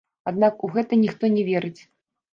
Аднак 0.29 0.63
у 0.67 0.69
гэта 0.77 0.99
ніхто 1.03 1.31
не 1.37 1.43
верыць. 1.51 1.79